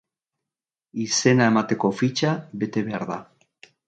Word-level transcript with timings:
Izena 1.03 1.49
emateko 1.53 1.91
fitxa 1.99 2.31
bete 2.65 2.83
behar 2.89 3.05
da. 3.11 3.19